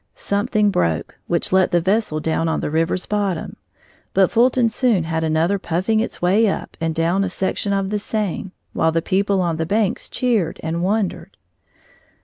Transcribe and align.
Something 0.15 0.71
broke, 0.71 1.19
which 1.27 1.53
let 1.53 1.69
the 1.69 1.79
vessel 1.79 2.19
down 2.19 2.49
on 2.49 2.59
to 2.59 2.65
the 2.65 2.71
river's 2.71 3.05
bottom, 3.05 3.55
but 4.15 4.31
Fulton 4.31 4.67
soon 4.67 5.03
had 5.03 5.23
another 5.23 5.59
puffing 5.59 5.99
its 5.99 6.19
way 6.19 6.47
up 6.47 6.75
and 6.81 6.95
down 6.95 7.23
a 7.23 7.29
section 7.29 7.71
of 7.71 7.91
the 7.91 7.99
Seine, 7.99 8.49
while 8.73 8.91
the 8.91 9.03
people 9.03 9.41
on 9.41 9.57
the 9.57 9.65
banks 9.67 10.09
cheered 10.09 10.59
and 10.63 10.81
wondered. 10.81 11.37